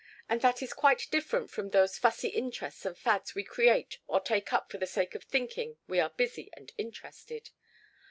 And 0.27 0.41
that 0.41 0.63
is 0.63 0.73
quite 0.73 1.05
different 1.11 1.51
from 1.51 1.69
those 1.69 1.99
fussy 1.99 2.29
interests 2.29 2.87
and 2.87 2.97
fads 2.97 3.35
we 3.35 3.43
create 3.43 3.99
or 4.07 4.19
take 4.19 4.51
up 4.51 4.71
for 4.71 4.79
the 4.79 4.87
sake 4.87 5.13
of 5.13 5.23
thinking 5.25 5.77
we 5.87 5.99
are 5.99 6.09
busy 6.09 6.49
and 6.53 6.71
interested. 6.75 7.51